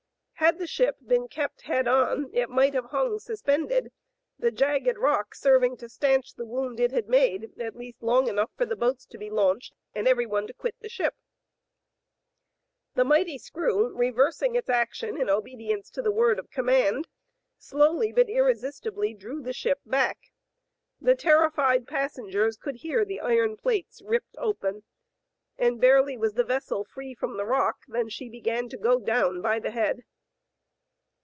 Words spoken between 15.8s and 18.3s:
to the word of command, slowly but